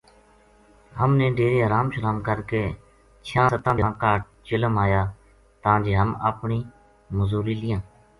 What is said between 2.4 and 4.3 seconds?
کے چھیاں ستاں دھیاڑاں کاہڈ